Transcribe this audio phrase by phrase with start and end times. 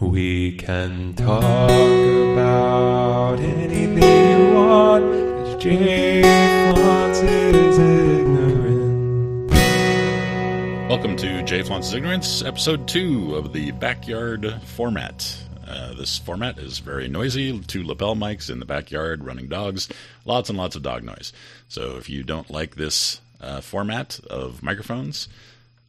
[0.00, 5.04] We can talk about anything you want.
[5.04, 6.22] It's Jay
[6.72, 9.50] Fonz's ignorant.
[10.88, 15.36] Welcome to Jay Flounce's Ignorance, episode two of the backyard format.
[15.66, 17.58] Uh, this format is very noisy.
[17.58, 19.88] Two lapel mics in the backyard, running dogs,
[20.24, 21.32] lots and lots of dog noise.
[21.68, 25.26] So if you don't like this uh, format of microphones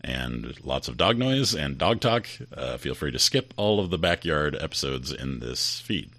[0.02, 3.90] and lots of dog noise and dog talk, uh, feel free to skip all of
[3.90, 6.12] the backyard episodes in this feed.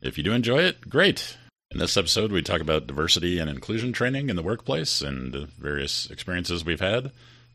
[0.00, 1.36] If you do enjoy it, great.
[1.70, 5.46] In this episode, we talk about diversity and inclusion training in the workplace and uh,
[5.58, 7.10] various experiences we've had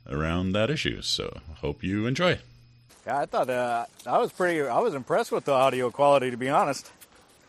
[0.09, 1.01] around that issue.
[1.01, 2.39] So, hope you enjoy.
[3.05, 4.61] Yeah, I thought uh, I was pretty.
[4.61, 6.91] I was impressed with the audio quality, to be honest.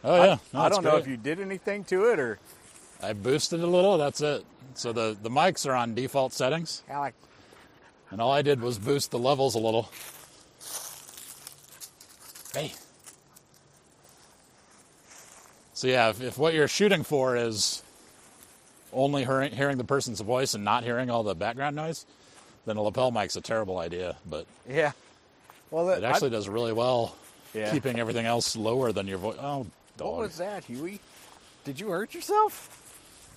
[0.04, 2.38] Oh I, yeah, No, I it's don't know if you did anything to it or.
[3.02, 3.96] I boosted a little.
[3.96, 4.44] That's it.
[4.74, 7.14] So the the mics are on default settings, Alec,
[8.10, 9.90] and all I did was boost the levels a little.
[12.54, 12.72] Hey.
[15.74, 17.82] So yeah, if, if what you're shooting for is
[18.92, 22.04] only hearing, hearing the person's voice and not hearing all the background noise,
[22.66, 24.16] then a lapel mic's a terrible idea.
[24.28, 24.92] But Yeah.
[25.70, 27.14] Well, that, it actually does really well,
[27.54, 27.70] Yeah.
[27.70, 29.36] keeping everything else lower than your voice.
[29.38, 29.66] Oh,
[29.98, 30.12] dog!
[30.12, 31.00] what was that, Huey?
[31.64, 32.87] Did you hurt yourself?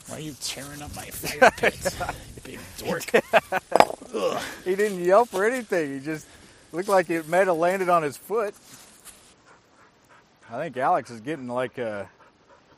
[0.07, 1.95] Why are you tearing up my fire pit,
[2.35, 3.05] you big dork?
[4.65, 5.93] He didn't yelp or anything.
[5.93, 6.27] He just
[6.73, 8.53] looked like it might have landed on his foot.
[10.49, 12.09] I think Alex is getting like a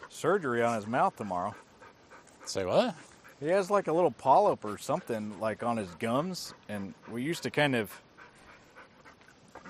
[0.09, 1.55] surgery on his mouth tomorrow.
[2.45, 2.93] Say what?
[3.39, 7.43] He has like a little polyp or something like on his gums, and we used
[7.43, 7.91] to kind of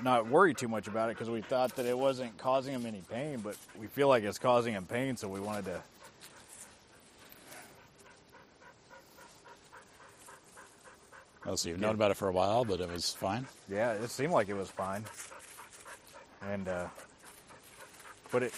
[0.03, 3.01] not worry too much about it because we thought that it wasn't causing him any
[3.09, 5.81] pain, but we feel like it's causing him pain, so we wanted to.
[11.45, 13.45] Oh, so you've known about it for a while, but it was fine.
[13.69, 15.03] Yeah, it seemed like it was fine,
[16.49, 16.87] and uh,
[18.31, 18.53] but it,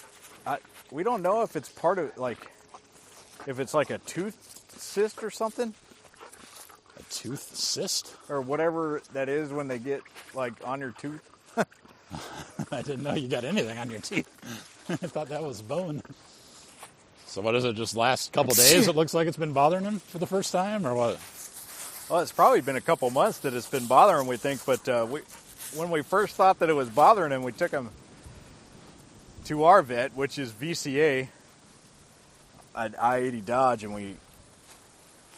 [0.46, 0.58] I,
[0.92, 2.52] we don't know if it's part of like,
[3.48, 4.38] if it's like a tooth
[4.78, 5.74] cyst or something,
[7.00, 8.16] A tooth cyst?
[8.30, 10.02] or whatever that is when they get
[10.36, 11.28] like on your tooth.
[12.72, 14.30] I didn't know you got anything on your teeth.
[14.90, 16.04] I thought that was bone.
[17.26, 17.74] So what is it?
[17.74, 18.88] Just last couple days?
[18.88, 21.20] It looks like it's been bothering him for the first time, or what?
[22.08, 25.08] Well, it's probably been a couple months that it's been bothering we think, but uh,
[25.10, 25.22] we,
[25.74, 27.90] when we first thought that it was bothering him, we took him
[29.46, 31.30] to our vet, which is VCA
[32.76, 34.18] at I-80 Dodge, and we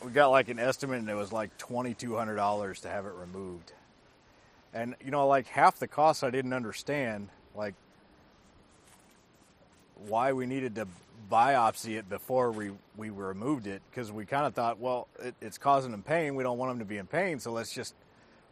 [0.04, 3.72] we got like an estimate, and it was like $2,200 to have it removed.
[4.74, 7.76] And, you know, like half the cost, I didn't understand, like
[10.06, 10.88] why we needed to
[11.32, 15.58] biopsy it before we, we removed it because we kind of thought, well, it, it's
[15.58, 16.36] causing him pain.
[16.36, 17.96] We don't want him to be in pain, so let's just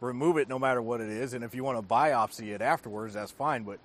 [0.00, 1.32] remove it no matter what it is.
[1.32, 3.62] And if you want to biopsy it afterwards, that's fine.
[3.62, 3.78] But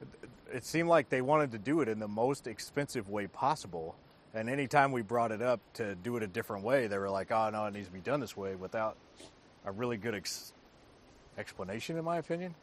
[0.00, 3.94] it, it seemed like they wanted to do it in the most expensive way possible.
[4.34, 7.30] And anytime we brought it up to do it a different way, they were like,
[7.30, 8.96] oh, no, it needs to be done this way without
[9.64, 10.52] a really good ex-
[11.36, 12.54] explanation, in my opinion.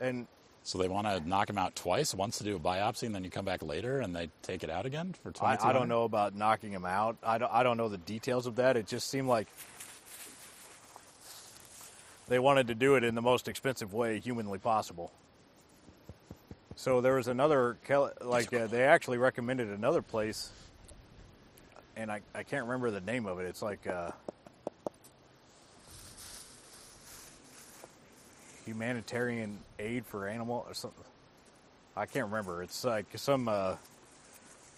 [0.00, 0.26] And
[0.64, 3.24] So they want to knock him out twice, once to do a biopsy, and then
[3.24, 5.88] you come back later and they take it out again for I, 22 I don't
[5.88, 7.16] know about knocking him out.
[7.22, 8.76] I don't, I don't know the details of that.
[8.76, 9.48] It just seemed like
[12.28, 15.10] they wanted to do it in the most expensive way humanly possible.
[16.76, 17.76] So there was another,
[18.22, 20.50] like, uh, they actually recommended another place,
[21.96, 23.46] and I, I can't remember the name of it.
[23.46, 24.12] It's like uh,
[28.72, 31.04] Humanitarian Aid for Animal or something.
[31.94, 32.62] I can't remember.
[32.62, 33.76] It's like some uh,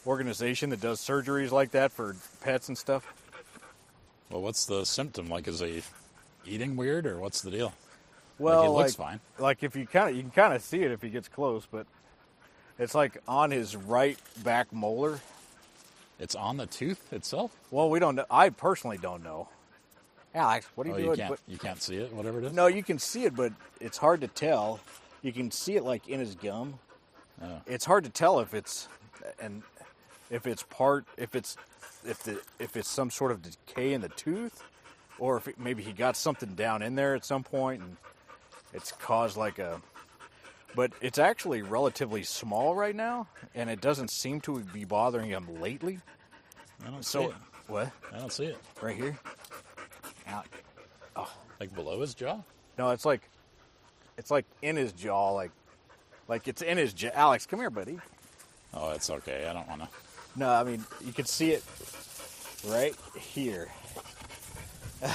[0.05, 3.13] organization that does surgeries like that for pets and stuff.
[4.31, 5.29] Well, what's the symptom?
[5.29, 5.83] Like, is he
[6.45, 7.73] eating weird, or what's the deal?
[8.39, 9.21] Well, he looks like, fine.
[9.39, 11.67] Like if you kind of you can kind of see it if he gets close,
[11.71, 11.87] but
[12.79, 15.21] it's like on his right back molar.
[16.19, 17.57] It's on the tooth itself?
[17.71, 18.25] Well, we don't know.
[18.31, 19.49] I personally don't know.
[20.35, 21.11] Alex, what are you oh, doing?
[21.11, 22.53] you can't, But- you can't see it, whatever it is?
[22.53, 24.81] no, you can see it, but it's hard to tell.
[25.23, 26.79] You can see it like in his gum.
[27.43, 27.61] Oh.
[27.67, 28.89] It's hard to tell if it's
[29.41, 29.63] and
[30.31, 31.57] if it's part if it's
[32.05, 34.63] if the if it's some sort of decay in the tooth,
[35.19, 37.97] or if it, maybe he got something down in there at some point and
[38.73, 39.81] it's caused like a.
[40.75, 45.61] But it's actually relatively small right now, and it doesn't seem to be bothering him
[45.61, 46.01] lately.
[46.85, 47.33] I don't see it.
[47.69, 47.93] what?
[48.13, 48.59] I don't see it.
[48.83, 49.17] Right here?
[51.65, 52.37] Like below his jaw?
[52.77, 53.23] No, it's like
[54.19, 55.51] it's like in his jaw, like
[56.29, 57.09] like it's in his jaw.
[57.15, 57.99] Alex, come here, buddy.
[58.75, 59.47] Oh, it's okay.
[59.49, 59.89] I don't want to.
[60.37, 61.65] No, I mean you can see it
[62.69, 63.69] right here.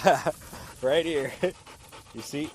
[0.81, 1.31] right here.
[2.15, 2.49] You see?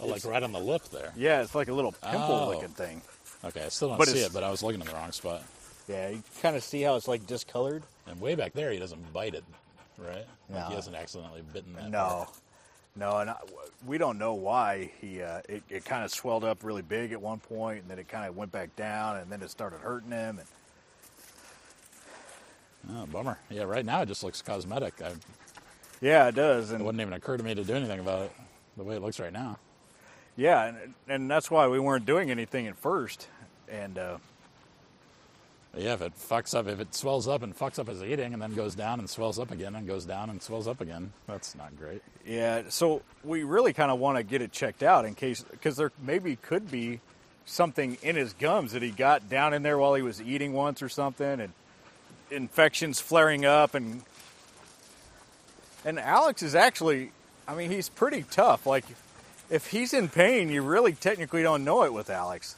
[0.00, 1.12] Oh, like right on the lip there.
[1.14, 2.10] Yeah, it's like a little Oh.
[2.10, 3.00] pimple-looking thing.
[3.44, 5.44] Okay, I still don't But see it, but I was looking in the wrong spot.
[5.86, 7.84] Yeah, you kind of see how it's like discolored.
[8.08, 9.44] And way back there, he doesn't bite it,
[9.98, 10.26] right?
[10.50, 10.66] Like No.
[10.70, 11.90] he hasn't accidentally bitten that.
[11.90, 12.30] No, part.
[12.98, 13.36] No, and I,
[13.86, 15.22] we don't know why he.
[15.22, 18.08] Uh, it it kind of swelled up really big at one point, and then it
[18.08, 20.38] kind of went back down, and then it started hurting him.
[20.38, 20.48] And
[22.90, 23.38] Oh, bummer.
[23.50, 25.02] Yeah, right now it just looks cosmetic.
[25.02, 25.12] I,
[26.00, 26.70] yeah, it does.
[26.70, 28.32] And wouldn't even occur to me to do anything about it
[28.76, 29.58] the way it looks right now.
[30.36, 33.28] yeah, and and that's why we weren't doing anything at first.
[33.68, 34.18] And uh,
[35.76, 38.42] yeah, if it fucks up, if it swells up and fucks up his eating and
[38.42, 41.54] then goes down and swells up again and goes down and swells up again, that's
[41.54, 42.02] not great.
[42.26, 45.76] yeah, so we really kind of want to get it checked out in case because
[45.76, 47.00] there maybe could be
[47.44, 50.82] something in his gums that he got down in there while he was eating once
[50.82, 51.52] or something, and
[52.30, 54.02] infections flaring up and
[55.84, 57.10] and Alex is actually
[57.46, 58.84] I mean he's pretty tough like
[59.48, 62.56] if he's in pain you really technically don't know it with Alex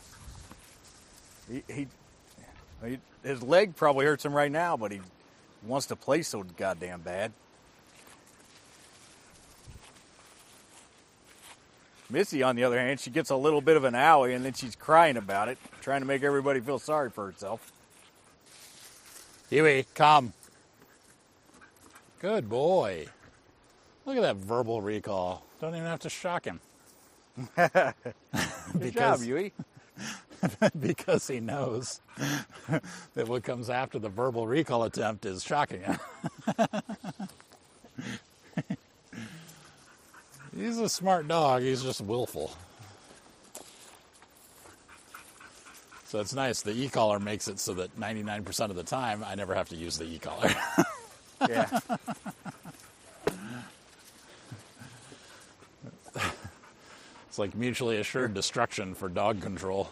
[1.49, 1.87] he, he,
[3.23, 5.01] his leg probably hurts him right now but he
[5.67, 7.33] wants to play so goddamn bad
[12.09, 14.53] Missy on the other hand she gets a little bit of an alley and then
[14.53, 17.73] she's crying about it trying to make everybody feel sorry for herself
[19.51, 20.33] Huey, come.
[22.21, 23.07] Good boy.
[24.07, 25.43] Look at that verbal recall.
[25.61, 26.61] Don't even have to shock him.
[27.57, 27.95] Good
[28.79, 29.53] Because- job, Huey.
[30.81, 32.01] because he knows
[33.15, 35.99] that what comes after the verbal recall attempt is shocking him.
[40.57, 41.63] He's a smart dog.
[41.63, 42.53] He's just willful.
[46.07, 46.63] So it's nice.
[46.63, 49.97] The e-collar makes it so that 99% of the time I never have to use
[49.97, 50.51] the e-collar.
[51.49, 51.79] Yeah.
[57.29, 59.89] it's like mutually assured destruction for dog control.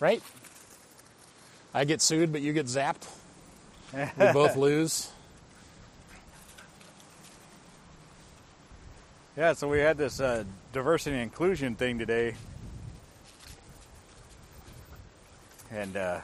[0.00, 0.22] Right?
[1.74, 3.06] I get sued, but you get zapped.
[3.92, 4.02] We
[4.32, 5.10] both lose.
[9.36, 12.34] Yeah, so we had this uh, diversity and inclusion thing today.
[15.70, 16.20] And uh,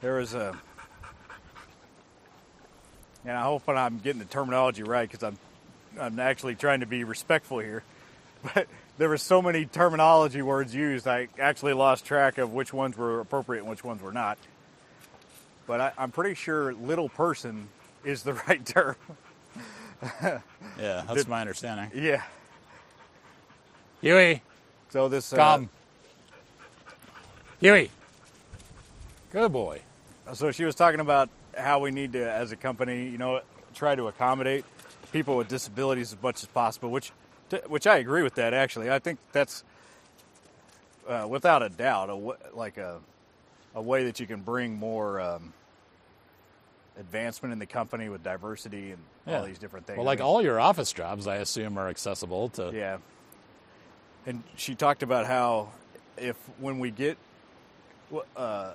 [0.00, 0.58] there was a.
[3.24, 5.38] And I hope I'm getting the terminology right because I'm,
[6.00, 7.82] I'm actually trying to be respectful here.
[8.54, 8.68] But
[9.00, 13.20] there were so many terminology words used, I actually lost track of which ones were
[13.20, 14.36] appropriate and which ones were not.
[15.66, 17.68] But I, I'm pretty sure little person
[18.04, 18.96] is the right term.
[20.78, 21.90] Yeah, that's my understanding.
[21.94, 22.22] Yeah.
[24.02, 24.42] Huey,
[24.90, 25.32] So this.
[25.32, 25.70] Uh, come.
[27.60, 27.90] Huey.
[29.32, 29.80] Good boy.
[30.34, 33.40] So she was talking about how we need to, as a company, you know,
[33.74, 34.66] try to accommodate
[35.10, 36.90] people with disabilities as much as possible.
[36.90, 37.12] Which,
[37.68, 38.54] which I agree with that.
[38.54, 39.64] Actually, I think that's
[41.08, 42.98] uh, without a doubt a w- like a
[43.74, 45.52] a way that you can bring more um,
[46.98, 49.96] advancement in the company with diversity and all these different things.
[49.98, 52.72] Well, I like mean- all your office jobs, I assume are accessible to.
[52.74, 52.98] Yeah.
[54.26, 55.70] And she talked about how
[56.16, 57.16] if when we get
[58.36, 58.72] uh,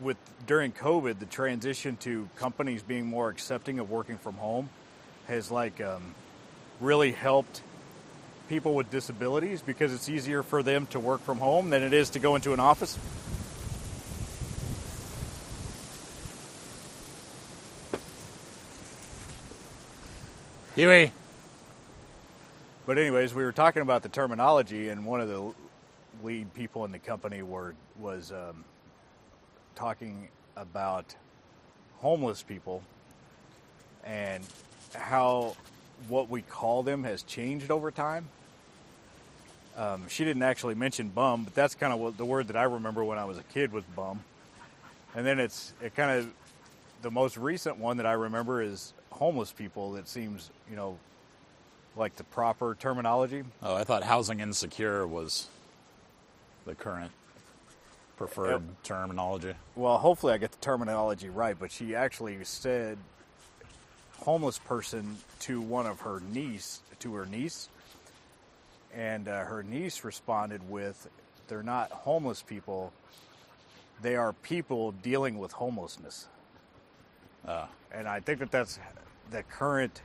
[0.00, 0.16] with
[0.46, 4.68] during COVID, the transition to companies being more accepting of working from home
[5.28, 6.14] has like um,
[6.80, 7.62] really helped
[8.48, 12.10] people with disabilities because it's easier for them to work from home than it is
[12.10, 12.98] to go into an office.
[20.74, 21.12] Huey.
[22.86, 25.52] But anyways, we were talking about the terminology, and one of the
[26.22, 28.64] lead people in the company were was um,
[29.74, 31.14] talking about
[31.98, 32.82] homeless people
[34.04, 34.44] and
[34.94, 35.54] how
[36.08, 38.28] what we call them has changed over time.
[39.76, 42.64] Um, she didn't actually mention bum, but that's kind of what the word that I
[42.64, 44.20] remember when I was a kid was bum.
[45.14, 46.32] And then it's it kind of
[47.02, 49.92] the most recent one that I remember is homeless people.
[49.92, 50.98] That seems you know
[51.96, 53.44] like the proper terminology.
[53.62, 55.48] Oh, I thought housing insecure was
[56.64, 57.12] the current
[58.16, 59.54] preferred terminology.
[59.74, 62.98] Well, hopefully I get the terminology right, but she actually said
[64.22, 67.68] homeless person to one of her niece, to her niece,
[68.94, 71.08] and uh, her niece responded with,
[71.48, 72.92] "They're not homeless people;
[74.00, 76.28] they are people dealing with homelessness."
[77.46, 78.78] Uh, And I think that that's
[79.30, 80.00] the current.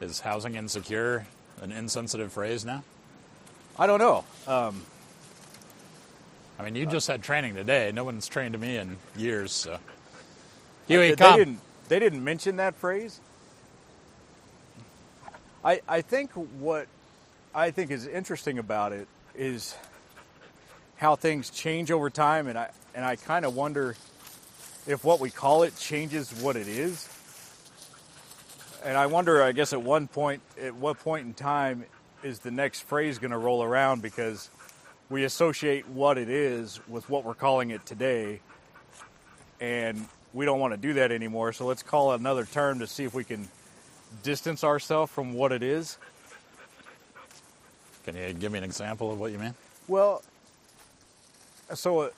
[0.00, 1.26] is housing insecure
[1.60, 2.84] an insensitive phrase now?
[3.78, 4.24] I don't know.
[4.46, 4.82] Um,
[6.58, 7.92] I mean, you just had training today.
[7.94, 9.78] No one's trained me in years, so.
[10.88, 11.38] Huey, they come.
[11.38, 11.60] didn't.
[11.88, 13.20] they didn't mention that phrase.
[15.64, 16.86] I I think what
[17.54, 19.76] I think is interesting about it is
[20.96, 23.96] how things change over time, and I and I kind of wonder
[24.86, 27.08] if what we call it changes what it is.
[28.84, 31.84] And I wonder, I guess, at one point, at what point in time
[32.22, 34.48] is the next phrase going to roll around because
[35.10, 38.40] we associate what it is with what we're calling it today,
[39.60, 41.52] and we don't want to do that anymore.
[41.52, 43.48] So let's call it another term to see if we can
[44.22, 45.98] distance ourselves from what it is.
[48.04, 49.54] Can you give me an example of what you mean?
[49.86, 50.22] Well,
[51.74, 52.10] so uh,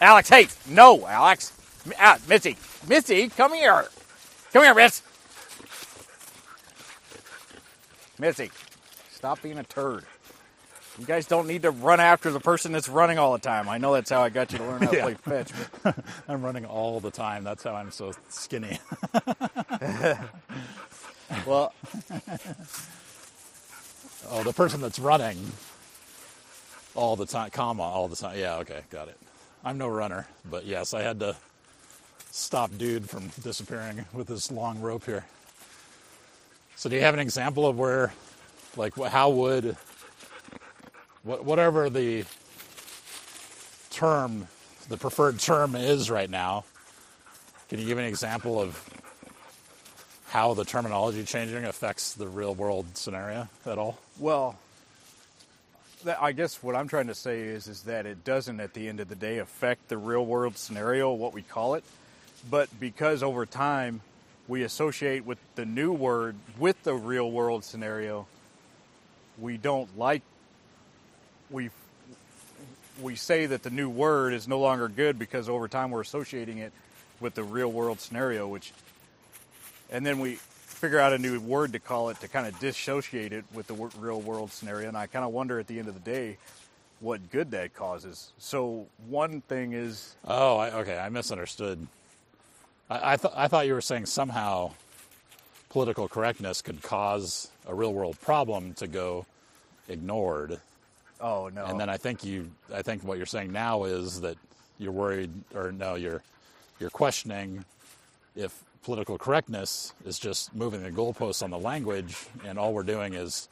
[0.00, 1.52] Alex, hey, no, Alex,
[1.98, 2.56] ah, Missy,
[2.88, 3.86] Missy, come here,
[4.52, 5.02] come here, Miss,
[8.18, 8.50] Missy,
[9.18, 10.04] stop being a turd.
[10.96, 13.68] You guys don't need to run after the person that's running all the time.
[13.68, 15.02] I know that's how I got you to learn how to Yeah.
[15.02, 15.50] play fetch.
[15.82, 15.96] but-
[16.28, 17.42] I'm running all the time.
[17.42, 18.78] That's how I'm so skinny.
[21.46, 21.74] Well,
[24.30, 25.36] oh, the person that's running
[26.94, 28.38] all the time, comma, all the time.
[28.38, 29.18] Yeah, okay, got it.
[29.62, 31.36] I'm no runner, but yes, I had to
[32.30, 35.26] stop dude from disappearing with this long rope here.
[36.76, 38.12] So, do you have an example of where,
[38.76, 39.76] like, how would,
[41.22, 42.24] whatever the
[43.90, 44.46] term,
[44.88, 46.64] the preferred term is right now,
[47.68, 48.82] can you give an example of
[50.28, 53.98] how the terminology changing affects the real world scenario at all?
[54.18, 54.56] Well,
[56.20, 59.00] I guess what I'm trying to say is is that it doesn't at the end
[59.00, 61.84] of the day affect the real world scenario, what we call it,
[62.48, 64.00] but because over time
[64.46, 68.26] we associate with the new word with the real world scenario,
[69.40, 70.22] we don't like
[71.50, 71.70] we
[73.00, 76.58] we say that the new word is no longer good because over time we're associating
[76.58, 76.72] it
[77.20, 78.72] with the real world scenario, which
[79.90, 83.32] and then we figure out a new word to call it to kind of dissociate
[83.32, 84.88] it with the real world scenario.
[84.88, 86.36] And I kind of wonder at the end of the day
[87.00, 88.32] what good that causes.
[88.38, 90.98] So one thing is, Oh, I, okay.
[90.98, 91.86] I misunderstood.
[92.90, 94.72] I, I, th- I thought you were saying somehow
[95.70, 99.26] political correctness could cause a real world problem to go
[99.88, 100.60] ignored.
[101.20, 104.36] oh no, And then I think you, I think what you're saying now is that
[104.78, 106.22] you're worried, or no, you're,
[106.80, 107.64] you're questioning
[108.36, 113.14] if political correctness is just moving the goalposts on the language, and all we're doing
[113.14, 113.48] is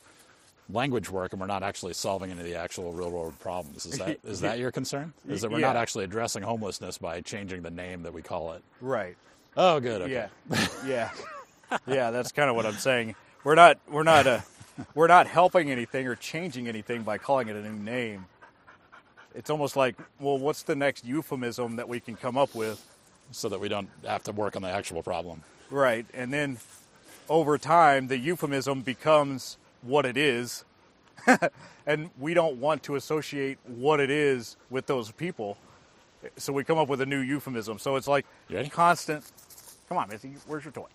[0.71, 3.87] language work, and we're not actually solving any of the actual real world problems.
[3.87, 5.13] Is that is that your concern?
[5.29, 8.63] Is that we're not actually addressing homelessness by changing the name that we call it?
[8.81, 9.17] right?
[9.57, 10.03] Oh, good.
[10.03, 10.13] Okay.
[10.13, 11.11] Yeah, yeah,
[11.87, 12.11] yeah.
[12.11, 13.15] That's kind of what I'm saying.
[13.45, 14.41] We're not, we're not, uh,
[14.95, 18.27] we're not helping anything or changing anything by calling it a new name.
[19.35, 22.85] It's almost like, well, what's the next euphemism that we can come up with?
[23.33, 25.43] So that we don't have to work on the actual problem.
[25.71, 26.07] Right.
[26.15, 26.59] And then
[27.29, 30.65] over time, the euphemism becomes what it is.
[31.87, 35.59] and we don't want to associate what it is with those people.
[36.37, 37.79] So we come up with a new euphemism.
[37.79, 38.27] So it's like
[38.71, 39.25] constant.
[39.89, 40.87] Come on, Missy, where's your toy?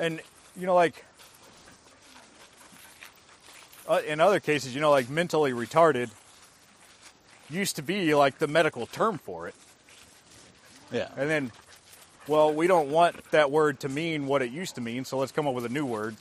[0.00, 0.20] And,
[0.58, 1.04] you know, like,
[3.86, 6.10] uh, in other cases, you know, like mentally retarded
[7.50, 9.54] used to be like the medical term for it.
[10.90, 11.08] Yeah.
[11.16, 11.52] And then,
[12.26, 15.32] well, we don't want that word to mean what it used to mean, so let's
[15.32, 16.16] come up with a new word.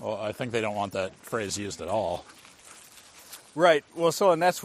[0.00, 2.24] Well, I think they don't want that phrase used at all.
[3.54, 3.84] Right.
[3.94, 4.64] Well, so and that's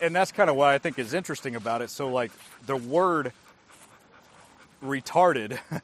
[0.00, 1.90] and that's kind of what I think is interesting about it.
[1.90, 2.30] So like
[2.66, 3.32] the word
[4.82, 5.58] retarded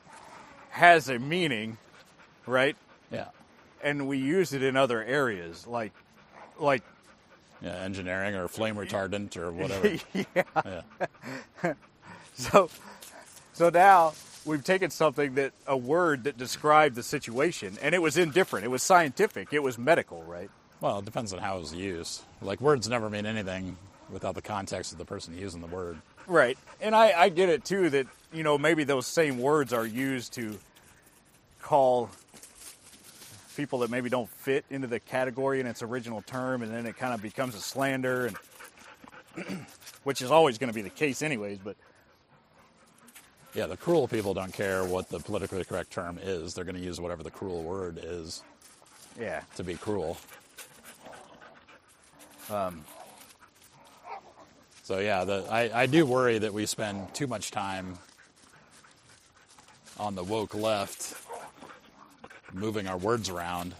[0.77, 1.79] has a meaning,
[2.47, 2.77] right?
[3.11, 3.29] Yeah.
[3.83, 5.93] And we use it in other areas like
[6.59, 6.83] like
[7.63, 7.77] Yeah.
[7.77, 9.97] Engineering or flame retardant or whatever.
[10.35, 10.83] yeah.
[12.39, 12.69] So,
[13.55, 14.13] so now
[14.45, 18.67] we've taken something that a word that described the situation, and it was indifferent.
[18.67, 19.55] It was scientific.
[19.55, 20.51] It was medical, right?
[20.83, 22.23] Well, it depends on how it's used.
[22.43, 23.79] Like words never mean anything
[24.11, 25.97] without the context of the person using the word.
[26.27, 26.59] Right.
[26.83, 30.35] And I, I get it too that you know maybe those same words are used
[30.35, 30.59] to
[31.67, 32.09] call
[33.57, 36.97] people that maybe don't fit into the category in its original term, and then it
[36.97, 39.67] kind of becomes a slander, and
[40.05, 41.59] which is always going to be the case, anyways.
[41.59, 41.77] But
[43.53, 46.55] Yeah, the cruel people don't care what the politically correct term is.
[46.55, 48.45] They're going to use whatever the cruel word is
[49.19, 50.19] yeah, to be cruel.
[52.49, 52.85] Um,
[54.85, 57.99] so yeah, the, I, I do worry that we spend too much time
[59.99, 61.26] on the woke left
[62.57, 63.75] moving our words around,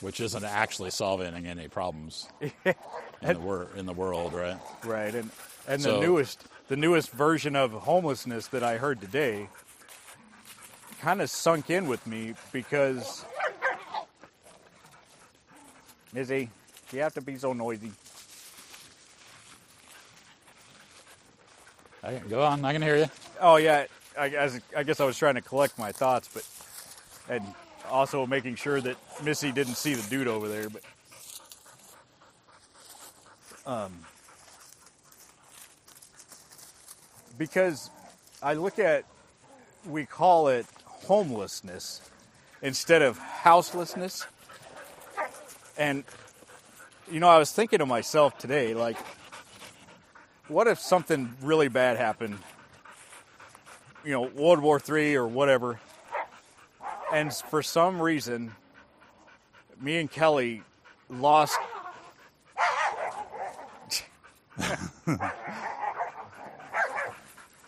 [0.00, 2.74] which isn't actually solving any problems in
[3.22, 4.58] the wor- in the world, right?
[4.84, 5.30] Right, and
[5.66, 9.48] and So- the newest the newest version of homelessness that I heard today
[11.00, 13.24] kind of sunk in with me because
[16.14, 16.48] Izzy,
[16.92, 17.90] you have to be so noisy.
[22.02, 22.64] I can, go on.
[22.64, 23.06] I can hear you.
[23.40, 23.86] Oh yeah,
[24.18, 27.44] I guess I guess I was trying to collect my thoughts, but and
[27.90, 30.68] also making sure that Missy didn't see the dude over there.
[30.68, 30.82] But
[33.66, 33.92] um,
[37.38, 37.90] because
[38.42, 39.04] I look at
[39.86, 42.00] we call it homelessness
[42.62, 44.26] instead of houselessness,
[45.76, 46.04] and
[47.10, 48.96] you know I was thinking to myself today, like,
[50.48, 52.38] what if something really bad happened
[54.04, 55.80] you know, World War III or whatever.
[57.14, 58.52] And for some reason,
[59.80, 60.62] me and Kelly
[61.08, 61.56] lost.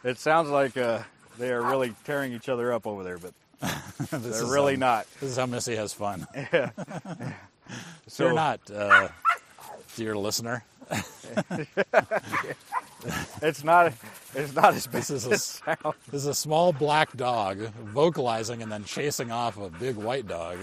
[0.03, 1.05] it sounds like uh,
[1.39, 3.33] they are really tearing each other up over there, but
[4.11, 5.07] they're really how- not.
[5.21, 6.27] This is how Missy has fun.
[8.09, 9.09] So You're not, uh,
[9.97, 10.63] dear listener.
[13.43, 13.93] It's not.
[14.35, 15.97] It's not as bad This is as a it s- sounds.
[16.11, 20.59] This is a small black dog vocalizing and then chasing off a big white dog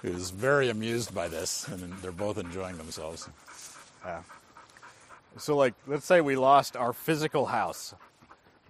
[0.00, 3.28] who's very amused by this, and they're both enjoying themselves.
[4.04, 4.22] Yeah.
[5.36, 7.94] So, like, let's say we lost our physical house,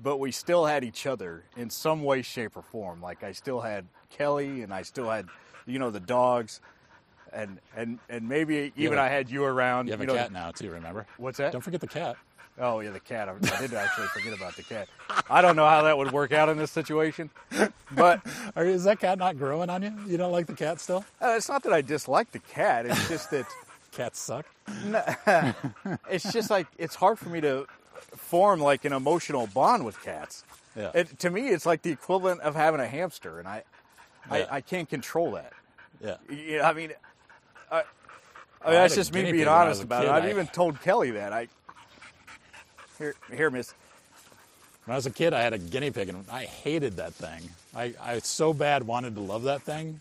[0.03, 3.01] but we still had each other in some way, shape, or form.
[3.01, 5.27] Like, I still had Kelly, and I still had,
[5.67, 6.61] you know, the dogs,
[7.33, 9.87] and and and maybe even a- I had you around.
[9.87, 10.71] You have a know, cat now too.
[10.71, 11.07] Remember?
[11.17, 11.53] What's that?
[11.53, 12.17] Don't forget the cat.
[12.59, 13.29] Oh yeah, the cat.
[13.29, 14.87] I, I did actually forget about the cat.
[15.31, 17.31] I don't know how that would work out in this situation,
[17.93, 18.21] but
[18.57, 19.93] Are, is that cat not growing on you?
[20.07, 21.05] You don't like the cat still?
[21.23, 22.87] uh, it's not that I dislike the cat.
[22.87, 23.47] It's just that.
[23.93, 24.47] Cats suck.
[26.11, 27.67] it's just like it's hard for me to
[28.17, 30.45] form like an emotional bond with cats.
[30.77, 30.91] Yeah.
[30.95, 33.65] It, to me, it's like the equivalent of having a hamster, and I,
[34.31, 34.47] Yeah.
[34.51, 35.53] I, I can't control that.
[36.03, 36.17] Yeah.
[36.31, 36.93] You know, I mean,
[37.73, 37.85] I, I mean
[38.65, 40.11] oh, that's just me being pig when I was honest about it.
[40.11, 41.33] I've I- even told Kelly that.
[41.33, 41.49] I
[42.99, 43.75] here, here, Miss.
[44.85, 47.51] When I was a kid, I had a guinea pig, and I hated that thing.
[47.75, 50.01] I, I so bad wanted to love that thing,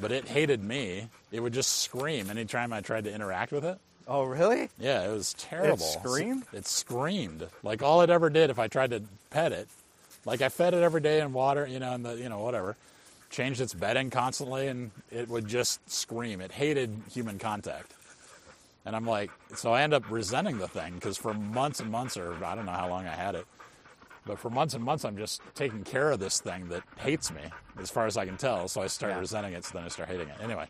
[0.00, 1.08] but it hated me.
[1.30, 3.78] It would just scream anytime I tried to interact with it.
[4.08, 4.68] Oh, really?
[4.78, 5.74] Yeah, it was terrible.
[5.74, 6.44] It screamed?
[6.52, 7.46] It screamed.
[7.62, 9.68] Like all it ever did if I tried to pet it.
[10.24, 12.76] Like I fed it every day in water, you know, and the you know, whatever.
[13.32, 16.40] Changed its bedding constantly and it would just scream.
[16.40, 17.94] It hated human contact.
[18.84, 22.16] And I'm like, so I end up resenting the thing because for months and months,
[22.16, 23.46] or I don't know how long I had it,
[24.26, 27.40] but for months and months, I'm just taking care of this thing that hates me,
[27.80, 28.68] as far as I can tell.
[28.68, 29.20] So I start Yeah.
[29.20, 30.36] resenting it, so then I start hating it.
[30.42, 30.66] Anyway,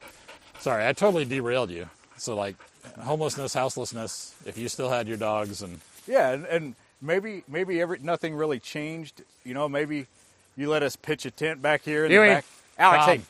[0.61, 1.88] sorry, I totally derailed you.
[2.16, 2.57] So like,
[3.01, 4.35] homelessness, houselessness.
[4.46, 8.61] If you still had your dogs, and Yeah, and, and maybe maybe every nothing really
[8.61, 9.22] changed.
[9.44, 10.07] You know, maybe
[10.57, 12.45] you let us pitch a tent back here in Huey, the back.
[12.79, 13.21] Alex, hey.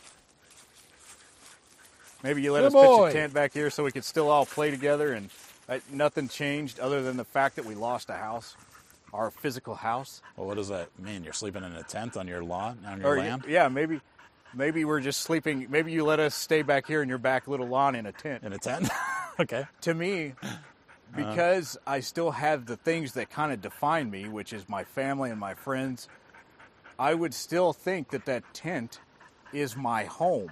[2.22, 3.06] Maybe you let Good us boy.
[3.06, 5.30] pitch a tent back here so we could still all play together, and
[5.68, 8.56] uh, nothing changed other than the fact that we lost a house,
[9.12, 10.22] our physical house.
[10.36, 11.24] well, what does that mean?
[11.24, 14.00] You're sleeping in a tent on your lawn, on your Or land, yeah, maybe
[14.54, 15.66] maybe we're just sleeping.
[15.68, 18.44] Maybe you let us stay back here in your back little lawn in a tent.
[18.44, 18.88] in a tent.
[19.40, 19.64] okay.
[19.80, 20.34] to me,
[21.16, 25.30] because I still have the things that kind of define me, which is my family
[25.30, 26.08] and my friends,
[26.98, 29.00] I would still think that that tent
[29.52, 30.50] is my home.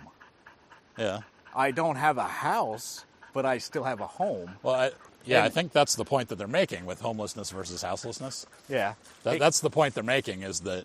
[0.98, 1.20] Yeah.
[1.54, 4.52] I don't have a house, but I still have a home.
[4.62, 4.90] Well, I,
[5.24, 8.46] yeah, I think that's the point that they're making with homelessness versus houselessness.
[8.68, 8.94] Yeah.
[9.24, 10.84] That, that's the point they're making is that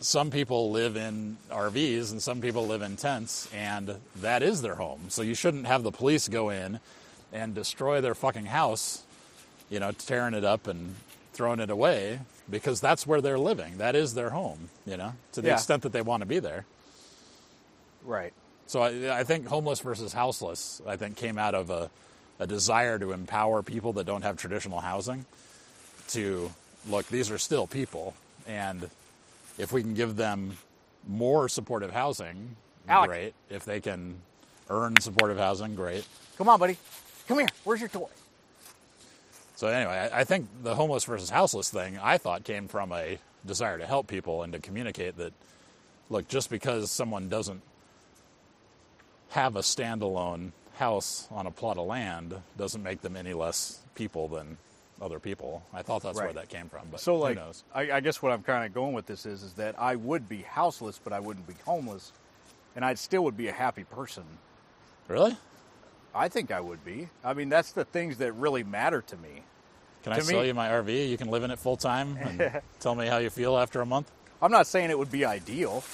[0.00, 4.76] some people live in RVs and some people live in tents, and that is their
[4.76, 5.06] home.
[5.08, 6.80] So you shouldn't have the police go in
[7.32, 9.04] and destroy their fucking house,
[9.68, 10.96] you know, tearing it up and
[11.32, 13.78] throwing it away because that's where they're living.
[13.78, 15.54] That is their home, you know, to the Yeah.
[15.54, 16.64] extent that they want to be there.
[18.04, 18.32] right.
[18.66, 21.90] So I, I think homeless versus houseless, I think, came out of a,
[22.38, 25.26] a desire to empower people that don't have traditional housing
[26.10, 26.52] to
[26.88, 28.14] look, these are still people.
[28.46, 28.88] And
[29.58, 30.56] if we can give them
[31.08, 32.54] more supportive housing,
[32.88, 33.08] Alec.
[33.10, 33.34] great.
[33.50, 34.14] If they can
[34.68, 36.06] earn supportive housing, great.
[36.38, 36.76] Come on, buddy.
[37.26, 37.48] Come here.
[37.64, 38.06] Where's your toy?
[39.60, 43.18] So anyway, I, I think the homeless versus houseless thing I thought came from a
[43.44, 45.34] desire to help people and to communicate that,
[46.08, 47.60] look, just because someone doesn't
[49.28, 54.28] have a standalone house on a plot of land doesn't make them any less people
[54.28, 54.56] than
[54.98, 55.62] other people.
[55.74, 57.62] I thought that's where that came from, but So, who like, knows?
[57.74, 60.26] I, I guess what I'm kind of going with this is, is that I would
[60.26, 62.12] be houseless, but I wouldn't be homeless
[62.74, 64.24] and I still would be a happy person.
[65.06, 65.36] Really?
[66.14, 67.08] I think I would be.
[67.24, 69.42] I mean, that's the things that really matter to me.
[70.02, 71.08] Can I To sell you my RV?
[71.08, 73.86] You can live in it full time and tell me how you feel after a
[73.86, 74.10] month.
[74.42, 75.84] I'm not saying it would be ideal.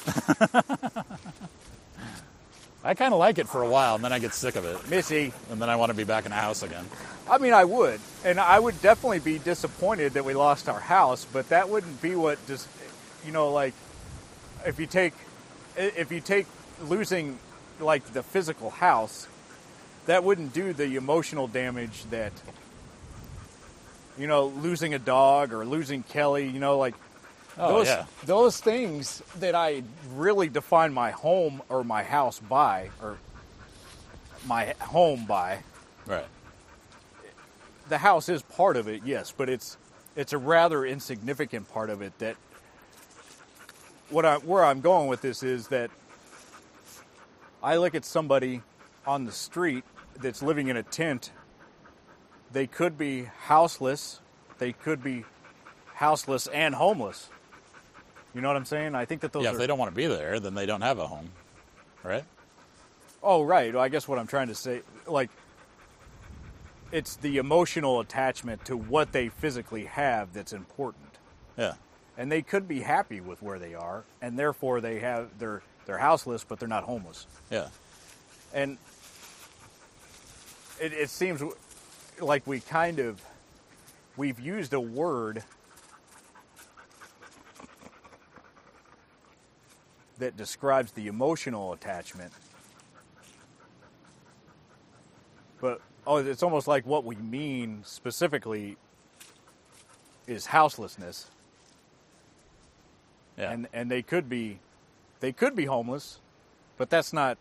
[2.85, 4.89] I kind of like it for a while, and then I get sick of it,
[4.89, 6.85] Missy, and then I want to be back in a house again.
[7.29, 11.25] I mean, I would, and I would definitely be disappointed that we lost our house.
[11.25, 12.69] But that wouldn't be what just,
[13.27, 13.75] you know, like
[14.65, 15.15] if you take
[15.77, 16.47] if you take
[16.81, 17.41] losing
[17.81, 19.27] like the physical house,
[20.07, 22.33] that wouldn't do the emotional damage that
[24.19, 26.49] you know losing a dog or losing Kelly.
[26.49, 26.95] You know, like
[27.59, 29.83] Oh those yeah, those things that I
[30.14, 33.16] really define my home or my house by, or
[34.47, 35.61] my home by
[36.07, 36.27] right.
[37.88, 39.79] the house is part of it, yes, but it's
[40.16, 42.19] it's a rather insignificant part of it.
[42.19, 42.37] That
[44.11, 45.90] what I where I'm going with this is that
[47.62, 48.61] I look at somebody
[49.07, 49.85] on the street
[50.21, 51.33] that's living in a tent.
[52.53, 54.21] They could be houseless.
[54.59, 55.25] They could be
[55.95, 57.29] houseless and homeless.
[58.35, 58.95] You know what I'm saying?
[58.95, 59.53] I think that those Yeah, are.
[59.53, 61.31] if they don't want to be there, then they don't have a home,
[62.05, 62.25] right?
[63.23, 63.73] Oh, right.
[63.75, 65.31] Well, I guess what I'm trying to say, like,
[66.93, 71.03] it's the emotional attachment to what they physically have that's important.
[71.59, 71.75] Yeah,
[72.17, 75.99] And they could be happy with where they are, and therefore they have they're they're
[75.99, 77.27] houseless, but they're not homeless.
[77.51, 77.69] yeah,
[78.53, 78.77] And
[80.81, 81.43] it, it seems
[82.21, 83.23] like we kind of
[84.17, 85.43] we've used a word
[90.19, 92.33] that describes the emotional attachment
[95.61, 98.77] but oh it's almost like what we mean specifically
[100.27, 101.31] is houselessness
[103.37, 103.53] yeah.
[103.53, 104.59] and and they could be
[105.21, 106.19] they could be homeless
[106.79, 107.37] but that's not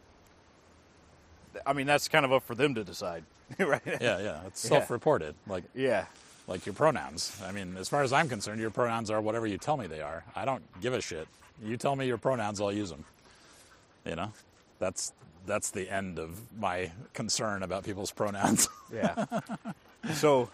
[1.66, 3.24] i mean that's kind of up for them to decide
[3.60, 4.40] right yeah, yeah.
[4.48, 4.70] It's Yeah.
[4.70, 6.06] self-reported, like yeah
[6.48, 7.42] like your pronouns.
[7.44, 10.02] I mean, as far as I'm concerned, your pronouns are whatever you tell me they
[10.02, 10.24] are.
[10.36, 11.28] I don't give a shit.
[11.64, 13.04] You tell me your pronouns, I'll use them.
[14.06, 14.32] You know,
[14.78, 15.12] that's
[15.48, 18.68] that's the end of my concern about people's pronouns.
[18.94, 19.26] Yeah.
[20.14, 20.50] so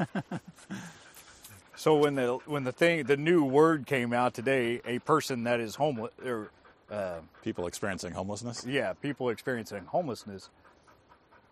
[1.75, 5.59] so when the when the thing the new word came out today, a person that
[5.59, 6.51] is homeless or
[6.91, 8.65] uh, People experiencing homelessness.
[8.65, 10.49] yeah, people experiencing homelessness,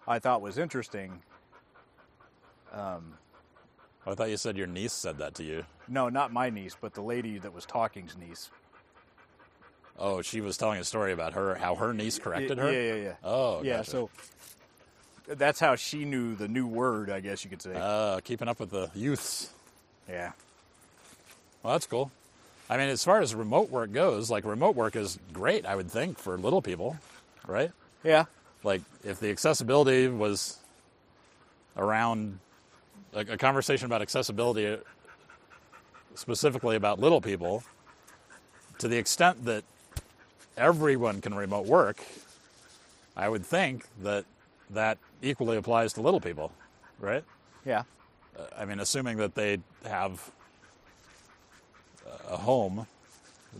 [0.09, 1.21] I thought was interesting.
[4.05, 5.65] I thought you said your niece said that to you.
[5.87, 8.49] No, not my niece, but the lady that was talking's niece.
[9.97, 12.71] Oh, she was telling a story about her how her niece corrected her.
[12.71, 13.13] Yeah, yeah, yeah.
[13.23, 13.77] Oh, yeah.
[13.77, 13.91] gotcha.
[13.91, 14.09] So
[15.27, 17.73] that's how she knew the new word, I guess you could say.
[17.75, 19.51] Uh, keeping up with the youths.
[20.07, 20.31] yeah.
[21.61, 22.11] Well, that's cool.
[22.69, 25.91] I mean, as far as remote work goes, like remote work is great, I would
[25.91, 26.97] think, for little people,
[27.45, 27.71] right?
[28.03, 28.25] Yeah.
[28.63, 30.57] Like if the accessibility was
[31.77, 32.39] around
[33.13, 34.77] a, a conversation about accessibility
[36.15, 37.63] specifically about little people,
[38.79, 39.63] to the extent that
[40.57, 42.03] everyone can remote work,
[43.15, 44.25] I would think that
[44.71, 46.51] that equally applies to little people,
[46.99, 47.23] right?
[47.65, 47.83] Yeah.
[48.57, 50.31] I mean, assuming that they have
[52.29, 52.87] a home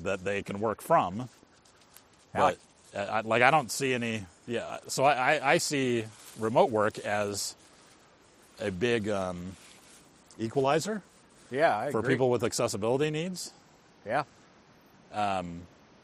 [0.04, 1.30] that they can work from.
[2.34, 2.58] But
[2.96, 4.26] uh, I, like, I don't see any.
[4.50, 6.06] Yeah, so I, I, I see
[6.40, 7.56] remote work as
[8.60, 9.56] a big um,
[10.40, 11.02] equalizer
[11.52, 11.78] Yeah.
[11.78, 12.16] I for agree.
[12.16, 13.54] people with accessibility needs.
[14.06, 14.24] Yeah.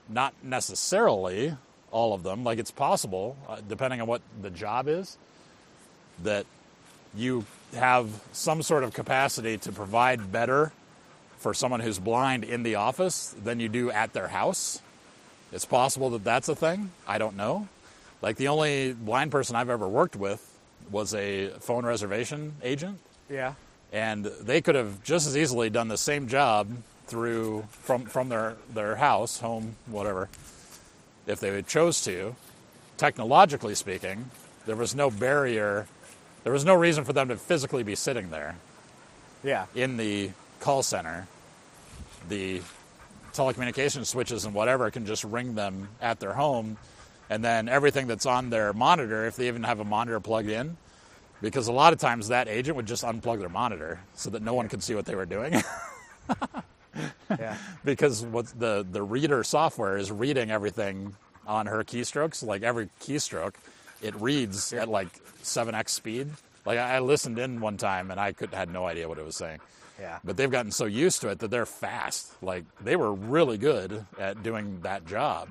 [0.08, 1.58] Not necessarily
[1.91, 2.43] all of them.
[2.43, 5.17] Like, it's possible, uh, depending on what the job is,
[6.23, 6.45] that
[7.15, 10.71] you have some sort of capacity to provide better
[11.39, 14.81] for someone who's blind in the office than you do at their house.
[15.51, 16.91] It's possible that that's a thing.
[17.08, 17.67] I don't know.
[18.25, 20.41] Like the only blind person I've ever worked with
[20.89, 22.97] was a phone reservation agent,
[23.29, 23.53] Yeah.
[23.93, 26.67] and they could have just as easily done the same job
[27.05, 30.27] through from from their their house, home, whatever,
[31.27, 32.35] if they chose to.
[32.97, 34.31] Technologically speaking,
[34.65, 35.85] there was no barrier.
[36.43, 38.55] There was no reason for them to physically be sitting there
[39.43, 39.67] Yeah.
[39.75, 41.27] in the call center,
[42.27, 42.63] the
[43.33, 46.77] telecommunication switches and whatever can just ring them at their home,
[47.29, 50.77] and then everything that's on their monitor, if they even have a monitor plugged in,
[51.41, 54.53] because a lot of times that agent would just unplug their monitor so that no
[54.53, 55.61] one could see what they were doing.
[57.29, 57.57] Yeah.
[57.83, 63.55] because what the the reader software is reading everything on her keystrokes, like every keystroke,
[64.01, 65.09] it reads at like
[65.41, 66.29] seven x speed.
[66.65, 69.25] Like I I listened in one time and I could had no idea what it
[69.25, 69.59] was saying.
[69.99, 70.19] Yeah.
[70.23, 72.31] But they've gotten so used to it that they're fast.
[72.41, 75.49] Like they were really good at doing that job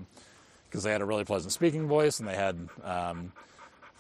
[0.74, 3.30] because they had a really pleasant speaking voice and they had um,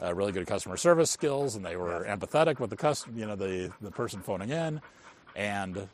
[0.02, 3.36] uh, really good customer service skills and they were empathetic with the cus- you know
[3.36, 4.80] the the person phoning in.
[5.36, 5.88] And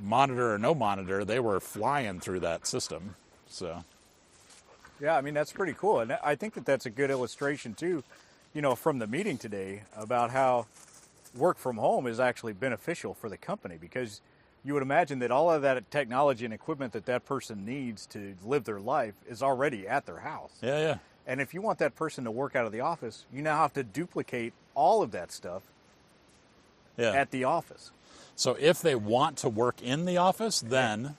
[0.00, 3.14] monitor or no monitor they were flying through that system
[3.46, 3.84] so.
[5.00, 8.02] Yeah, I mean that's pretty cool, and I think that that's a good illustration too,
[8.52, 10.66] you know, from the meeting today about how
[11.36, 14.20] work from home is actually beneficial for the company because
[14.66, 18.34] you would imagine that all of that technology and equipment that that person needs to
[18.44, 20.50] live their life is already at their house.
[20.60, 23.42] yeah yeah And if you want that person to work out of the office, you
[23.42, 25.62] now have to duplicate all of that stuff
[26.98, 27.92] yeah at the office.
[28.34, 31.16] So if they want to work in the office, then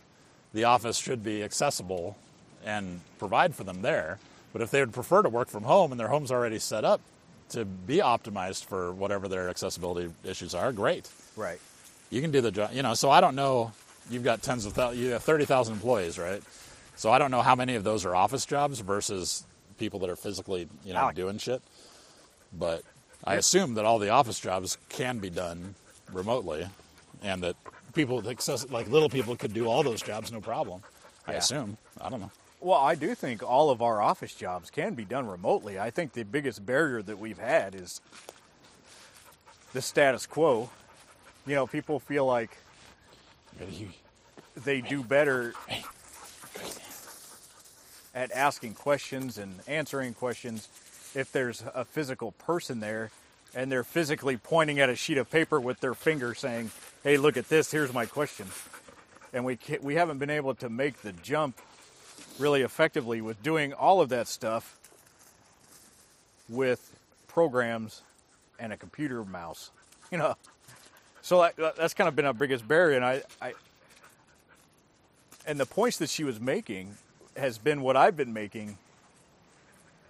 [0.53, 2.17] the office should be accessible
[2.65, 4.19] and provide for them there.
[4.53, 7.01] But if they would prefer to work from home and their home's already set up
[7.49, 11.09] to be optimized for whatever their accessibility issues are, great.
[11.35, 11.59] Right.
[12.09, 12.71] You can do the job.
[12.73, 13.71] You know, so I don't know.
[14.09, 15.01] You've got tens of thousands.
[15.01, 16.41] You have thirty thousand employees, right?
[16.95, 19.45] So I don't know how many of those are office jobs versus
[19.77, 21.15] people that are physically, you know, Alec.
[21.15, 21.61] doing shit.
[22.57, 22.81] But
[23.23, 25.75] I assume that all the office jobs can be done
[26.11, 26.65] remotely,
[27.21, 27.55] and that
[27.93, 30.81] people, with access, like little people, could do all those jobs no problem.
[31.27, 31.37] I Yeah.
[31.39, 31.77] assume.
[31.99, 32.31] I don't know.
[32.61, 35.77] Well, I do think all of our office jobs can be done remotely.
[35.79, 38.01] I think the biggest barrier that we've had is
[39.73, 40.69] the status quo.
[41.47, 42.57] You know, people feel like
[44.55, 45.53] they do better
[48.13, 50.67] at asking questions and answering questions
[51.15, 53.11] if there's a physical person there
[53.55, 56.69] and they're physically pointing at a sheet of paper with their finger saying,
[57.01, 57.71] "Hey, look at this.
[57.71, 58.47] Here's my question."
[59.31, 61.61] And we we haven't been able to make the jump
[62.37, 64.77] really effectively with doing all of that stuff
[66.49, 66.91] with
[67.27, 68.01] programs
[68.59, 69.71] and a computer mouse.
[70.11, 70.35] You know,
[71.27, 72.95] so that, that's kind of been our biggest barrier.
[72.95, 73.51] And I, I,
[75.45, 76.95] and the points that she was making
[77.35, 78.77] has been what I've been making.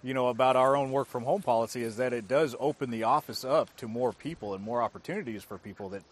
[0.04, 3.02] You know, about our own work from home policy is that it does open the
[3.02, 6.04] office up to more people and more opportunities for people that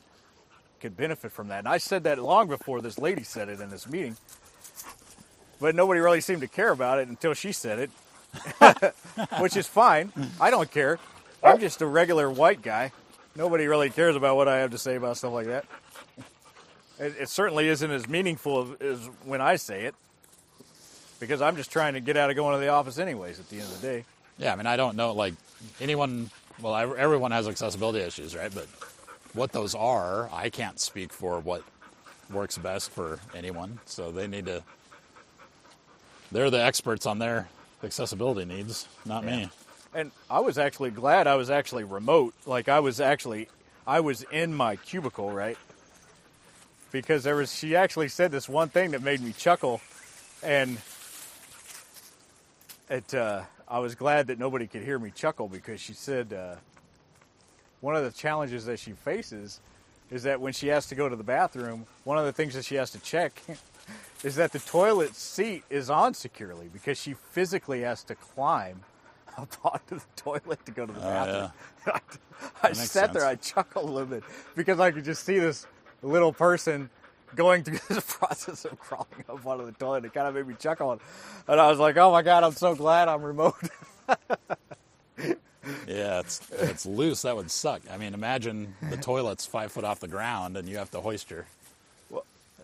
[0.80, 1.60] could benefit from that.
[1.60, 4.16] And I said that long before this lady said it in this meeting,
[5.60, 8.92] but nobody really seemed to care about it until she said it,
[9.38, 10.12] which is fine.
[10.40, 10.98] I don't care.
[11.44, 12.90] I'm just a regular white guy.
[13.36, 15.64] Nobody really cares about what I have to say about stuff like that.
[16.98, 19.94] It, it certainly isn't as meaningful as when I say it,
[21.20, 23.38] because I'm just trying to get out of going to the office anyways.
[23.38, 24.04] At the end of the day,
[24.38, 25.34] Yeah, I mean, I don't know, like,
[25.80, 28.52] anyone, well, I, everyone has accessibility issues, right?
[28.54, 28.66] But
[29.32, 31.62] what those are, I can't speak for what
[32.30, 33.78] works best for anyone.
[33.84, 34.62] So they need to,
[36.32, 37.48] they're the experts on their
[37.82, 39.50] accessibility needs, not me.
[39.96, 42.34] And I was actually glad I was actually remote.
[42.44, 43.48] Like I was actually,
[43.86, 45.56] I was in my cubicle, right?
[46.92, 49.80] Because there was, she actually said this one thing that made me chuckle,
[50.42, 50.76] and
[52.90, 56.56] it, uh, I was glad that nobody could hear me chuckle because she said uh,
[57.80, 59.60] one of the challenges that she faces
[60.10, 62.66] is that when she has to go to the bathroom, one of the things that
[62.66, 63.42] she has to check
[64.22, 68.82] is that the toilet seat is on securely because she physically has to climb
[69.38, 71.50] onto the toilet to go to the oh, bathroom.
[71.86, 72.00] I,
[72.62, 75.66] I makes sat there, I chuckled a little bit because I could just see this
[76.02, 76.90] little person
[77.34, 80.04] going through this process of crawling up onto the toilet.
[80.04, 81.00] It kind of made me chuckle.
[81.48, 83.56] And I was like, oh my God, I'm so glad I'm remote.
[85.88, 87.22] Yeah, it's it's loose.
[87.22, 87.82] That would suck.
[87.90, 91.28] I mean, imagine the toilet's five foot off the ground and you have to hoist
[91.30, 91.46] your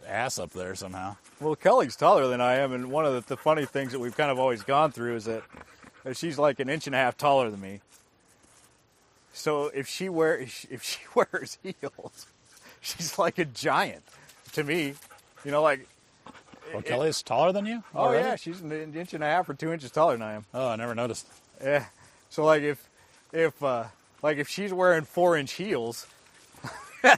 [0.07, 1.17] ass up there somehow.
[1.41, 4.17] Well, Kelly's taller than I am, and one of the, the funny things that we've
[4.17, 5.43] kind of always gone through is that
[6.15, 7.81] she's like an inch and a half taller than me.
[9.33, 12.27] So if she wear if she wears heels,
[12.81, 14.03] she's like a giant
[14.53, 14.95] to me.
[15.45, 15.89] You know, like
[16.73, 17.83] Well, Kelly's taller than you?
[17.95, 18.29] oh already?
[18.29, 20.45] yeah, she's an inch and a half or two inches taller than I am.
[20.55, 21.27] Oh, I never noticed.
[21.63, 21.87] Yeah.
[22.31, 22.89] So like if
[23.33, 23.85] if uh,
[24.23, 26.07] like if she's wearing four inch heels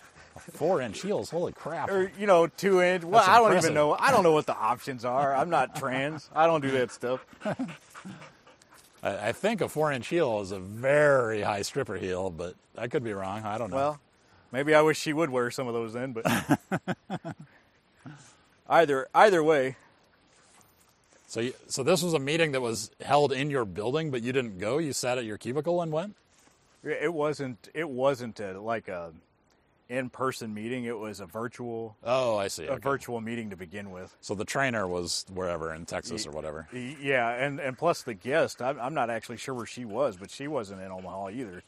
[0.55, 1.31] Four inch heels.
[1.31, 1.89] Holy crap.
[1.91, 3.71] or you know two inch, well That's I don't impressive.
[3.71, 3.97] even know.
[3.99, 5.35] I don't know what the options are.
[5.35, 6.29] I'm not trans.
[6.35, 7.25] I don't do that stuff.
[9.05, 12.89] I, I think a four inch heel is a very high stripper heel, but I
[12.89, 13.45] could be wrong.
[13.45, 13.77] I don't know.
[13.77, 14.01] Well,
[14.51, 16.27] maybe I wish she would wear some of those then, but
[18.69, 19.77] either either way,
[21.35, 24.33] so, you, so this was a meeting that was held in your building, but you
[24.33, 24.79] didn't go.
[24.79, 26.15] You sat at your cubicle and went.
[26.85, 29.13] it wasn't it wasn't a, like a
[29.89, 30.85] in person meeting.
[30.85, 32.67] It was a virtual Oh, I see.
[32.67, 32.81] a Okay.
[32.83, 34.17] virtual meeting to begin with.
[34.21, 36.67] So the trainer was wherever in Texas or whatever.
[36.73, 40.31] Yeah, and and plus the guest, I'm, I'm not actually sure where she was, but
[40.31, 41.63] she wasn't in Omaha either.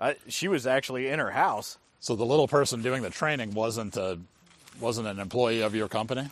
[0.00, 1.78] I, she was actually in her house.
[2.00, 4.18] So the little person doing the training wasn't a
[4.80, 6.28] wasn't an employee of your company.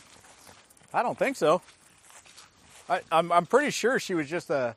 [0.95, 1.61] I don't think so.
[2.89, 4.75] I, I'm I'm pretty sure she was just a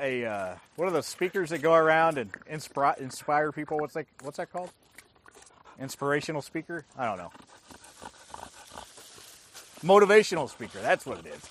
[0.00, 3.78] a uh, one of those speakers that go around and inspire inspire people.
[3.78, 4.06] What's that?
[4.22, 4.70] What's that called?
[5.78, 6.84] Inspirational speaker?
[6.96, 7.32] I don't know.
[9.82, 10.80] Motivational speaker.
[10.80, 11.50] That's what it is.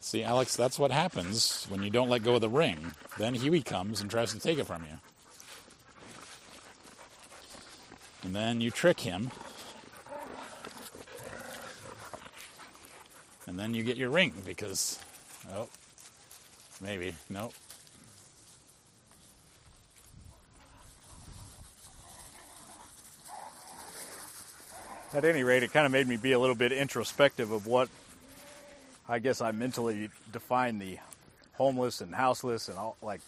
[0.00, 2.92] See, Alex, that's what happens when you don't let go of the ring.
[3.18, 4.98] Then Huey comes and tries to take it from you.
[8.22, 9.30] And then you trick him.
[13.46, 14.98] And then you get your ring because,
[15.52, 15.68] oh,
[16.80, 17.52] maybe, nope.
[25.14, 27.88] At any rate, it kind of made me be a little bit introspective of what
[29.08, 30.98] I guess I mentally define the
[31.52, 33.20] homeless and houseless and all like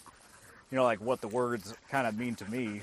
[0.72, 2.82] you know like what the words kind of mean to me.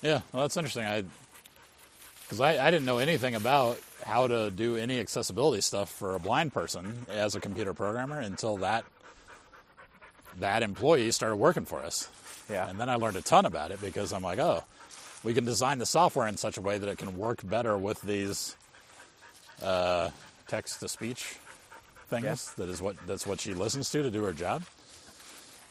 [0.00, 0.84] Yeah, well, that's interesting.
[0.84, 1.04] I
[2.26, 6.18] because I, I didn't know anything about how to do any accessibility stuff for a
[6.18, 8.84] blind person as a computer programmer until that
[10.40, 12.08] that employee started working for us.
[12.50, 12.68] Yeah.
[12.68, 14.64] And then I learned a ton about it because I'm like, oh,
[15.24, 18.02] we can design the software in such a way that it can work better with
[18.02, 18.54] these
[19.62, 20.10] uh,
[20.46, 21.36] text to speech
[22.08, 22.24] things.
[22.24, 22.50] Yes.
[22.50, 24.62] That is what that's what she listens to to do her job.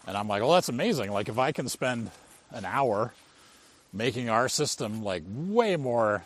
[0.07, 1.11] And I'm like, well, that's amazing.
[1.11, 2.11] Like if I can spend
[2.51, 3.13] an hour
[3.93, 6.23] making our system like way more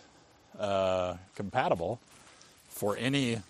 [0.60, 2.00] uh, compatible
[2.70, 3.42] for any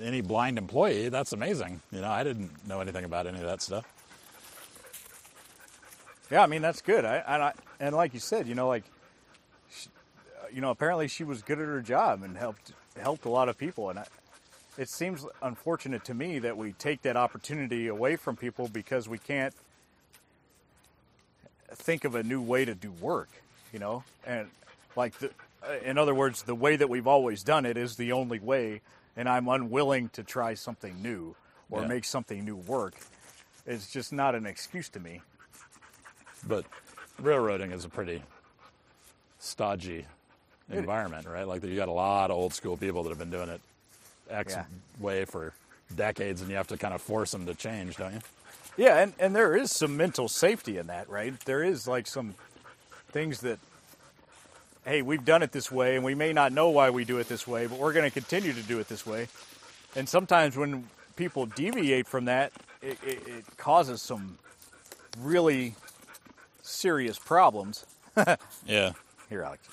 [0.00, 1.80] any blind employee, that's amazing.
[1.92, 3.84] You know, I didn't know anything about any of that stuff.
[6.30, 7.04] Yeah, I mean that's good.
[7.04, 8.84] I and I and like you said, you know, like
[9.70, 9.90] she,
[10.52, 13.58] you know, apparently she was good at her job and helped helped a lot of
[13.58, 13.90] people.
[13.90, 14.06] And I,
[14.78, 19.18] it seems unfortunate to me that we take that opportunity away from people because we
[19.18, 19.54] can't
[21.68, 23.28] think of a new way to do work.
[23.72, 24.48] You know, and
[24.96, 25.30] like the,
[25.66, 28.80] Uh, in other words, the way that we've always done it is the only way,
[29.16, 31.36] and I'm unwilling to try something new
[31.70, 31.88] or Yeah.
[31.88, 32.94] make something new work.
[33.66, 35.22] It's just not an excuse to me.
[36.46, 36.64] But
[37.20, 38.22] railroading is a pretty
[39.38, 40.06] stodgy
[40.70, 41.46] environment, right?
[41.46, 43.60] Like you got a lot of old school people that have been doing it
[44.28, 44.64] X Yeah.
[44.98, 45.52] way for
[45.94, 48.20] decades, and you have to kind of force them to change, don't you?
[48.76, 51.38] Yeah, and, and there is some mental safety in that, right?
[51.44, 52.34] There is like some
[53.12, 53.58] things that,
[54.84, 57.28] hey, we've done it this way, and we may not know why we do it
[57.28, 59.28] this way, but we're going to continue to do it this way.
[59.94, 64.38] And sometimes when people deviate from that, it, it, it causes some
[65.18, 65.74] really
[66.62, 67.86] serious problems.
[68.66, 68.92] Yeah.
[69.30, 69.66] Here, Alex.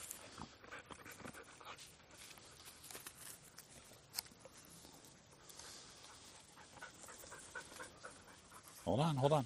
[8.86, 9.46] Hold on, hold on.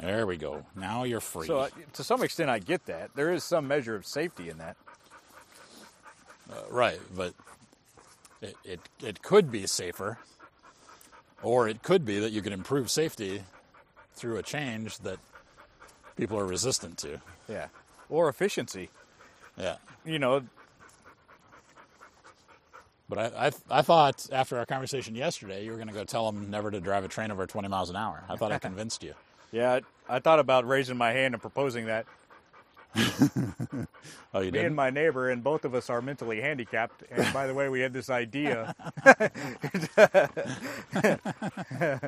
[0.00, 0.64] There we go.
[0.74, 1.46] Now you're free.
[1.46, 3.10] So, uh, to some extent, I get that.
[3.14, 4.76] There is some measure of safety in that.
[6.50, 7.32] Uh, right, but
[8.42, 10.18] it, it it could be safer,
[11.42, 13.42] or it could be that you can improve safety
[14.14, 15.18] through a change that
[16.16, 17.20] people are resistant to.
[17.48, 17.68] Yeah.
[18.08, 18.90] Or efficiency.
[19.56, 19.76] Yeah.
[20.04, 20.42] You know,
[23.08, 26.30] But I, I, I thought after our conversation yesterday, you were going to go tell
[26.30, 28.24] them never to drive a train over 20 miles an hour.
[28.28, 29.14] I thought I convinced you.
[29.54, 32.06] Yeah, I thought about raising my hand and proposing that.
[34.36, 34.66] Oh, you Me did?
[34.66, 37.04] and my neighbor, and both of us are mentally handicapped.
[37.08, 38.74] And by the way, we had this idea.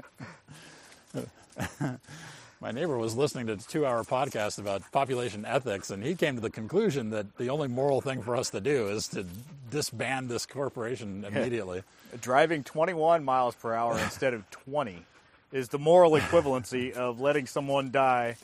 [2.61, 6.41] My neighbor was listening to a two-hour podcast about population ethics, and he came to
[6.41, 9.25] the conclusion that the only moral thing for us to do is to
[9.71, 11.85] disband this corporation immediately.
[12.21, 15.05] Driving 21 miles per hour instead of 20
[15.53, 18.37] is the moral equivalency of letting someone die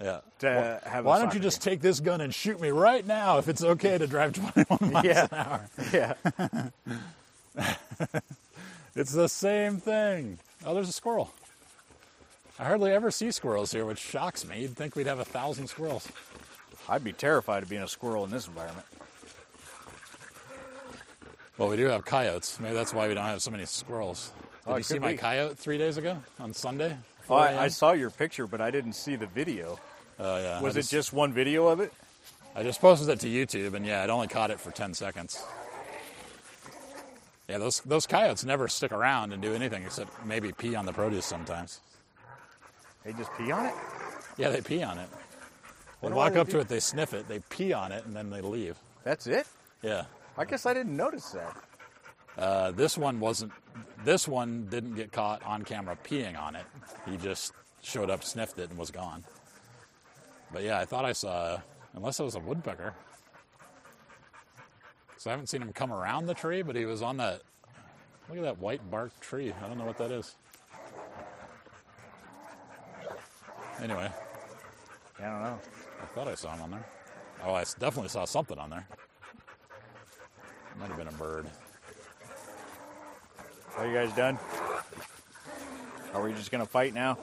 [0.00, 0.20] Yeah.
[0.40, 1.04] to have.
[1.04, 1.72] a Why don't you just game.
[1.74, 5.04] take this gun and shoot me right now if it's okay to drive 21 miles
[5.04, 5.26] Yeah.
[5.30, 5.68] an hour?
[5.92, 6.14] Yeah,
[8.96, 10.38] It's the same thing.
[10.64, 11.32] Oh, there's a squirrel.
[12.58, 14.62] I hardly ever see squirrels here, which shocks me.
[14.62, 16.08] You'd think we'd have a thousand squirrels.
[16.88, 18.86] I'd be terrified of being a squirrel in this environment.
[21.56, 22.58] Well, we do have coyotes.
[22.58, 24.32] Maybe that's why we don't have so many squirrels.
[24.64, 25.18] Did Oh, you see my be.
[25.18, 26.96] coyote three days ago on Sunday?
[27.28, 29.78] Oh, I, I saw your picture, but I didn't see the video.
[30.18, 30.60] Oh, yeah.
[30.60, 31.92] Was I it just one video of it?
[32.54, 35.42] I just posted it to YouTube, and yeah, it only caught it for 10 seconds.
[37.48, 40.92] Yeah, those those coyotes never stick around and do anything except maybe pee on the
[40.92, 41.80] produce sometimes.
[43.04, 43.74] They just pee on it.
[44.36, 45.08] Yeah, they pee on it.
[46.02, 48.30] They walk up do- to it, they sniff it, they pee on it, and then
[48.30, 48.76] they leave.
[49.04, 49.46] That's it.
[49.82, 50.04] Yeah.
[50.38, 51.56] I guess I didn't notice that.
[52.38, 53.52] Uh, this one wasn't.
[54.04, 56.64] This one didn't get caught on camera peeing on it.
[57.08, 57.52] He just
[57.82, 59.24] showed up, sniffed it, and was gone.
[60.52, 61.60] But yeah, I thought I saw,
[61.94, 62.94] unless it was a woodpecker.
[65.18, 67.42] So I haven't seen him come around the tree, but he was on that.
[68.28, 69.52] Look at that white bark tree.
[69.62, 70.36] I don't know what that is.
[73.82, 74.10] Anyway,
[75.18, 75.58] I don't know.
[76.02, 76.86] I thought I saw him on there.
[77.44, 78.86] Oh, I definitely saw something on there.
[80.78, 81.46] Might have been a bird.
[83.78, 84.38] Are you guys done?
[86.12, 87.16] Are we just gonna fight now?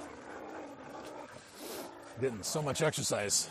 [2.20, 3.50] Getting so much exercise.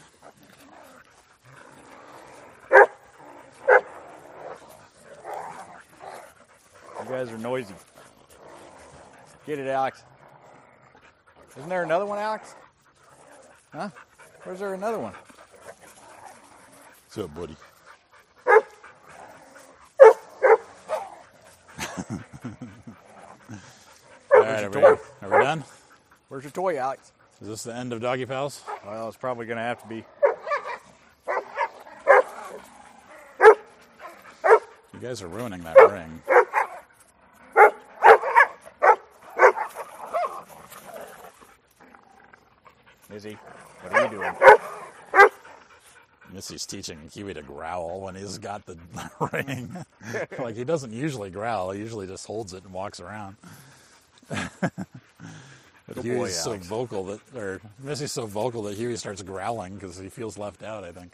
[7.06, 7.74] You guys are noisy.
[9.46, 10.02] Get it, Alex.
[11.56, 12.56] Isn't there another one, Alex?
[13.72, 13.90] Huh?
[14.42, 15.14] Where's there another one?
[17.04, 17.56] What's up, buddy?
[24.66, 25.64] All right, your are we, are we done?
[26.28, 27.12] Where's your toy, Alex?
[27.40, 28.62] Is this the end of Doggy Pals?
[28.84, 30.04] Well, it's probably gonna have to be.
[34.92, 36.22] You guys are ruining that ring.
[43.14, 43.38] Izzy,
[43.82, 44.32] what are you doing?
[46.32, 48.76] Missy's teaching Huey to growl when he's got the
[49.32, 49.74] ring.
[50.38, 53.36] like he doesn't usually growl; he usually just holds it and walks around.
[55.96, 59.98] Good Huey's boy, so vocal that, or Missy's so vocal that Huey starts growling because
[59.98, 60.84] he feels left out.
[60.84, 61.12] I think.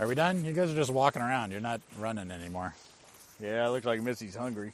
[0.00, 0.44] Are we done?
[0.44, 1.52] You guys are just walking around.
[1.52, 2.74] You're not running anymore.
[3.40, 4.72] Yeah, it looks like Missy's hungry.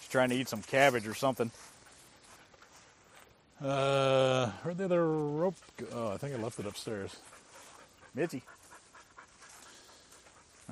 [0.00, 1.50] She's trying to eat some cabbage or something.
[3.62, 5.86] Uh, where'd the other rope go?
[5.92, 7.16] Oh, I think I left it upstairs.
[8.14, 8.42] Missy,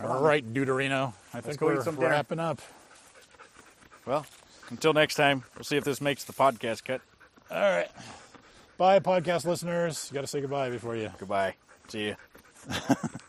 [0.03, 1.13] All right, Deuterino.
[1.33, 2.61] I think go eat we're, some we're wrapping up.
[4.07, 4.27] Well,
[4.71, 7.01] until next time, we'll see if this makes the podcast cut.
[7.51, 7.89] All right.
[8.77, 10.09] Bye, podcast listeners.
[10.11, 11.11] You got to say goodbye before you.
[11.19, 11.55] Goodbye.
[11.89, 12.17] See you.